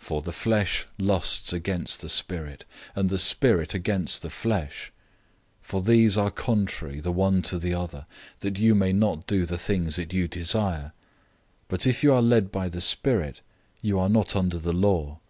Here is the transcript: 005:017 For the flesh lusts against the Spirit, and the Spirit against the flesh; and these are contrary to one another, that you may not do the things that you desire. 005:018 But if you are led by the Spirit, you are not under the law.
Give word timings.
005:017 0.00 0.04
For 0.06 0.22
the 0.22 0.32
flesh 0.32 0.86
lusts 0.98 1.52
against 1.52 2.00
the 2.00 2.08
Spirit, 2.08 2.64
and 2.96 3.10
the 3.10 3.18
Spirit 3.18 3.74
against 3.74 4.22
the 4.22 4.30
flesh; 4.30 4.90
and 5.70 5.84
these 5.84 6.16
are 6.16 6.30
contrary 6.30 7.02
to 7.02 7.12
one 7.12 7.44
another, 7.52 8.06
that 8.40 8.58
you 8.58 8.74
may 8.74 8.94
not 8.94 9.26
do 9.26 9.44
the 9.44 9.58
things 9.58 9.96
that 9.96 10.10
you 10.14 10.26
desire. 10.26 10.92
005:018 11.64 11.68
But 11.68 11.86
if 11.86 12.02
you 12.02 12.14
are 12.14 12.22
led 12.22 12.50
by 12.50 12.70
the 12.70 12.80
Spirit, 12.80 13.42
you 13.82 13.98
are 13.98 14.08
not 14.08 14.34
under 14.34 14.58
the 14.58 14.72
law. 14.72 15.20